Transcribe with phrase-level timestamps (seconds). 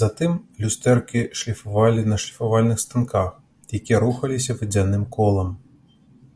[0.00, 0.32] Затым
[0.64, 3.30] люстэркі шліфавалі на шліфавальных станках,
[3.80, 5.48] якія рухаліся вадзяным колам.